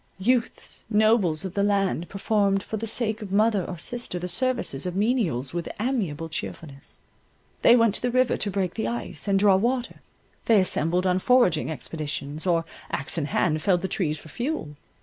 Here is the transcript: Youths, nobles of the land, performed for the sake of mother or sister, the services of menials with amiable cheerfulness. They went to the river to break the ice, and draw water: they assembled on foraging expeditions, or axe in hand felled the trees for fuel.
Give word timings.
Youths, 0.17 0.83
nobles 0.89 1.45
of 1.45 1.53
the 1.53 1.61
land, 1.61 2.09
performed 2.09 2.63
for 2.63 2.75
the 2.75 2.87
sake 2.87 3.21
of 3.21 3.31
mother 3.31 3.63
or 3.63 3.77
sister, 3.77 4.17
the 4.17 4.27
services 4.27 4.87
of 4.87 4.95
menials 4.95 5.53
with 5.53 5.69
amiable 5.79 6.27
cheerfulness. 6.27 6.97
They 7.61 7.75
went 7.75 7.93
to 7.93 8.01
the 8.01 8.09
river 8.09 8.35
to 8.35 8.49
break 8.49 8.73
the 8.73 8.87
ice, 8.87 9.27
and 9.27 9.37
draw 9.37 9.57
water: 9.57 10.01
they 10.45 10.59
assembled 10.59 11.05
on 11.05 11.19
foraging 11.19 11.69
expeditions, 11.69 12.47
or 12.47 12.65
axe 12.89 13.19
in 13.19 13.25
hand 13.25 13.61
felled 13.61 13.83
the 13.83 13.87
trees 13.87 14.17
for 14.17 14.29
fuel. 14.29 14.69